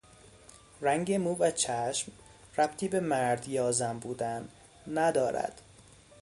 رنگ 0.81 1.11
مو 1.13 1.35
و 1.35 1.51
چشم 1.51 2.11
ربطی 2.57 2.87
به 2.87 2.99
مرد 2.99 3.47
یا 3.47 3.71
زن 3.71 3.99
بودن 3.99 4.47
ندارد. 4.87 5.61